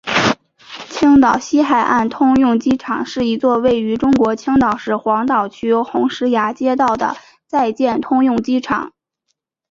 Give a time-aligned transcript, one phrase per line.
[0.89, 8.91] 青岛西海岸通用机场是一座位于中国青岛市黄岛区红石崖街道的在建通用机场。